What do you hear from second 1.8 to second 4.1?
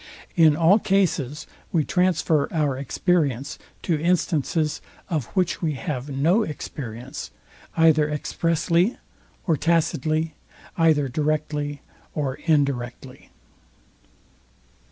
transfer our experience to